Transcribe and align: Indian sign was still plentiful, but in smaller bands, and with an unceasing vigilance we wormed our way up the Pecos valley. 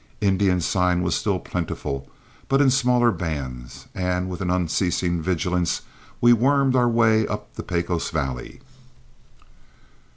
Indian 0.19 0.61
sign 0.61 1.03
was 1.03 1.13
still 1.15 1.37
plentiful, 1.37 2.09
but 2.49 2.59
in 2.59 2.71
smaller 2.71 3.11
bands, 3.11 3.85
and 3.93 4.31
with 4.31 4.41
an 4.41 4.49
unceasing 4.49 5.21
vigilance 5.21 5.83
we 6.19 6.33
wormed 6.33 6.75
our 6.75 6.89
way 6.89 7.27
up 7.27 7.53
the 7.53 7.61
Pecos 7.61 8.09
valley. 8.09 8.61